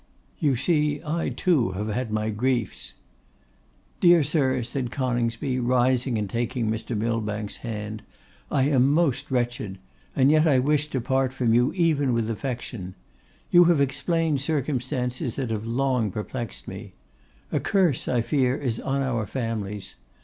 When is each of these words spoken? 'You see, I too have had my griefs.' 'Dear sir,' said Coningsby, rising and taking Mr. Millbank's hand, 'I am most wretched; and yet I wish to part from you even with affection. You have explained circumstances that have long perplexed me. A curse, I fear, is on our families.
'You 0.39 0.55
see, 0.55 0.99
I 1.05 1.29
too 1.29 1.73
have 1.73 1.89
had 1.89 2.11
my 2.11 2.31
griefs.' 2.31 2.95
'Dear 3.99 4.23
sir,' 4.23 4.63
said 4.63 4.89
Coningsby, 4.89 5.59
rising 5.59 6.17
and 6.17 6.27
taking 6.27 6.67
Mr. 6.71 6.97
Millbank's 6.97 7.57
hand, 7.57 8.01
'I 8.49 8.63
am 8.69 8.91
most 8.93 9.29
wretched; 9.29 9.77
and 10.15 10.31
yet 10.31 10.47
I 10.47 10.57
wish 10.57 10.87
to 10.87 11.01
part 11.01 11.31
from 11.33 11.53
you 11.53 11.71
even 11.73 12.13
with 12.13 12.31
affection. 12.31 12.95
You 13.51 13.65
have 13.65 13.79
explained 13.79 14.41
circumstances 14.41 15.35
that 15.35 15.51
have 15.51 15.67
long 15.67 16.09
perplexed 16.09 16.67
me. 16.67 16.93
A 17.51 17.59
curse, 17.59 18.07
I 18.07 18.21
fear, 18.21 18.55
is 18.57 18.79
on 18.79 19.03
our 19.03 19.27
families. 19.27 19.93